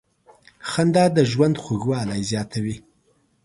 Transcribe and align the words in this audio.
•خندا 0.69 1.05
د 1.15 1.19
ژوند 1.31 1.55
خوږوالی 1.63 2.21
زیاتوي. 2.31 2.75